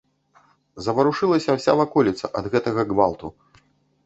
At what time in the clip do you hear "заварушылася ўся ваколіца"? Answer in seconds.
0.85-2.25